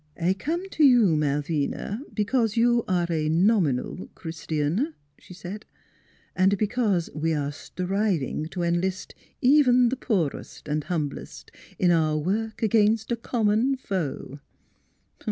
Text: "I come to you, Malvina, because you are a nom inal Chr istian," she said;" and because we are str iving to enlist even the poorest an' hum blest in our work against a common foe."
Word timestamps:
"I 0.19 0.33
come 0.33 0.67
to 0.71 0.83
you, 0.83 1.15
Malvina, 1.15 2.01
because 2.11 2.57
you 2.57 2.83
are 2.87 3.05
a 3.11 3.29
nom 3.29 3.65
inal 3.65 4.09
Chr 4.15 4.29
istian," 4.29 4.95
she 5.19 5.35
said;" 5.35 5.63
and 6.35 6.57
because 6.57 7.11
we 7.13 7.33
are 7.35 7.51
str 7.51 7.83
iving 7.83 8.49
to 8.49 8.63
enlist 8.63 9.13
even 9.43 9.89
the 9.89 9.95
poorest 9.95 10.67
an' 10.67 10.81
hum 10.81 11.09
blest 11.09 11.51
in 11.77 11.91
our 11.91 12.17
work 12.17 12.63
against 12.63 13.11
a 13.11 13.15
common 13.15 13.77
foe." 13.77 14.39